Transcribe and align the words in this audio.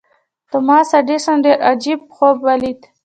توماس 0.51 0.89
ايډېسن 0.97 1.37
يو 1.45 1.61
عجيب 1.69 1.99
خوب 2.15 2.37
وليد. 2.45 2.79